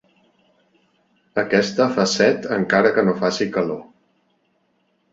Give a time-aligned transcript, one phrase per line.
[1.43, 3.81] Aquesta fa set encara que no faci calor.